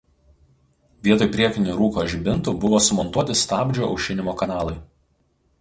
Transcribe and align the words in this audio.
Vietoj 1.07 1.27
priekinių 1.35 1.75
rūko 1.81 2.07
žibintų 2.13 2.55
buvo 2.65 2.81
sumontuoti 2.89 3.39
stabdžių 3.45 3.87
aušinimo 3.91 4.37
kanalai. 4.45 4.79